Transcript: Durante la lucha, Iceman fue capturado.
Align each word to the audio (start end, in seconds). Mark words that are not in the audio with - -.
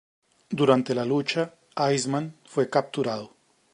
Durante 0.59 0.95
la 0.95 1.05
lucha, 1.05 1.53
Iceman 1.91 2.33
fue 2.45 2.71
capturado. 2.71 3.35